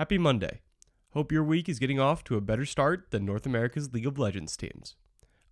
[0.00, 0.62] Happy Monday.
[1.10, 4.18] Hope your week is getting off to a better start than North America's League of
[4.18, 4.96] Legends teams.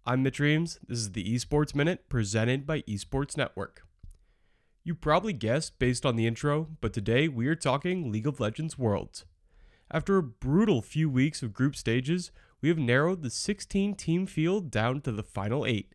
[0.06, 0.78] I'm Mitch Reames.
[0.88, 3.86] This is the Esports Minute presented by Esports Network.
[4.84, 8.78] You probably guessed based on the intro, but today we are talking League of Legends
[8.78, 9.26] Worlds.
[9.90, 12.30] After a brutal few weeks of group stages,
[12.62, 15.92] we have narrowed the 16 team field down to the final 8.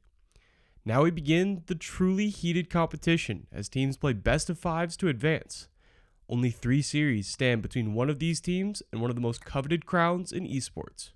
[0.85, 5.69] Now we begin the truly heated competition as teams play best of fives to advance.
[6.29, 9.85] Only three series stand between one of these teams and one of the most coveted
[9.85, 11.11] crowns in esports.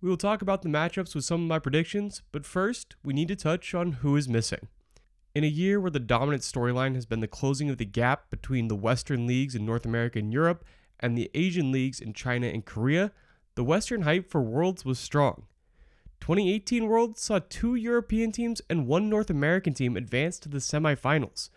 [0.00, 3.28] We will talk about the matchups with some of my predictions, but first, we need
[3.28, 4.68] to touch on who is missing.
[5.34, 8.68] In a year where the dominant storyline has been the closing of the gap between
[8.68, 10.64] the Western leagues in North America and Europe
[11.00, 13.12] and the Asian leagues in China and Korea,
[13.54, 15.44] the Western hype for Worlds was strong.
[16.20, 21.50] 2018 Worlds saw two European teams and one North American team advance to the semifinals.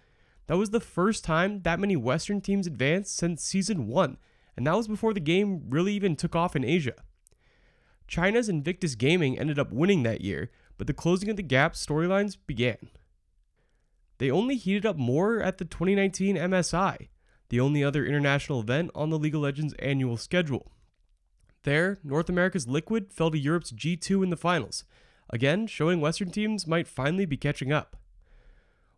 [0.52, 4.18] That was the first time that many Western teams advanced since Season 1,
[4.57, 6.96] and that was before the game really even took off in Asia.
[8.05, 12.35] China's Invictus Gaming ended up winning that year, but the closing of the gap storylines
[12.48, 12.90] began.
[14.18, 17.07] They only heated up more at the 2019 MSI,
[17.48, 20.74] the only other international event on the League of Legends annual schedule.
[21.63, 24.84] There, North America's Liquid fell to Europe's G2 in the finals,
[25.29, 27.96] again showing Western teams might finally be catching up.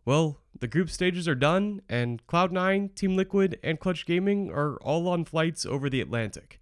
[0.04, 5.08] Well, the group stages are done, and Cloud9, Team Liquid, and Clutch Gaming are all
[5.08, 6.60] on flights over the Atlantic.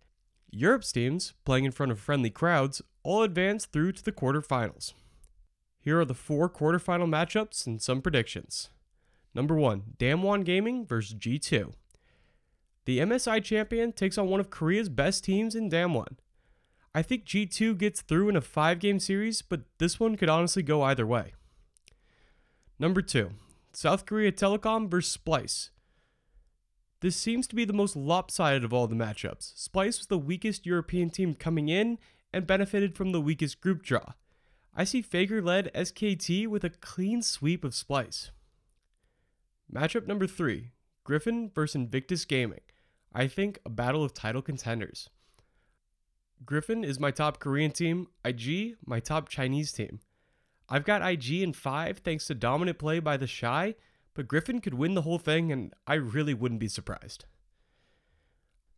[0.50, 4.92] Europe's teams, playing in front of friendly crowds, all advance through to the quarterfinals.
[5.80, 8.68] Here are the four quarterfinal matchups and some predictions.
[9.34, 11.72] Number 1, Damwon Gaming versus G2.
[12.84, 16.18] The MSI champion takes on one of Korea's best teams in Damwon.
[16.94, 20.62] I think G2 gets through in a 5 game series, but this one could honestly
[20.62, 21.32] go either way.
[22.82, 23.30] Number 2,
[23.72, 25.70] South Korea Telecom versus Splyce.
[26.98, 29.54] This seems to be the most lopsided of all the matchups.
[29.68, 32.00] Splyce was the weakest European team coming in
[32.32, 34.14] and benefited from the weakest group draw.
[34.74, 38.30] I see Faker led SKT with a clean sweep of Splyce.
[39.72, 40.72] Matchup number 3
[41.04, 42.62] Griffin versus Invictus Gaming.
[43.14, 45.08] I think a battle of title contenders.
[46.44, 50.00] Griffin is my top Korean team, IG, my top Chinese team.
[50.72, 53.74] I've got IG in five thanks to dominant play by TheShy,
[54.14, 57.26] but Griffin could win the whole thing, and I really wouldn't be surprised.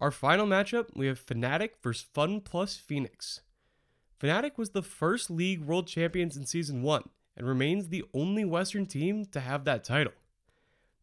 [0.00, 3.42] Our final matchup, we have Fnatic versus FunPlus Phoenix.
[4.20, 7.04] Fnatic was the first league world champions in season 1
[7.36, 10.14] and remains the only Western team to have that title.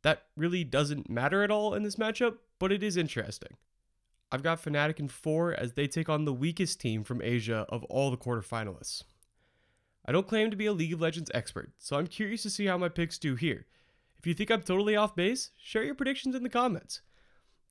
[0.02, 3.56] That really doesn't matter at all in this matchup, but it is interesting.
[4.30, 7.86] I've got Fnatic in 4 as they take on the weakest team from Asia of
[7.86, 9.04] all the quarterfinalists.
[10.06, 12.66] I don't claim to be a League of Legends expert, so I'm curious to see
[12.66, 13.66] how my picks do here.
[14.18, 17.02] If you think I'm totally off base, share your predictions in the comments.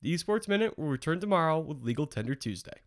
[0.01, 2.81] The Esports Minute will return tomorrow with Legal Tender Tuesday.